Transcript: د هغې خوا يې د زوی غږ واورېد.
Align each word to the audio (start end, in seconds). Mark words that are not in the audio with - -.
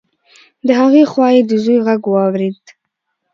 د 0.67 0.69
هغې 0.79 1.03
خوا 1.11 1.27
يې 1.35 1.41
د 1.49 1.51
زوی 1.63 1.77
غږ 1.85 2.01
واورېد. 2.09 2.61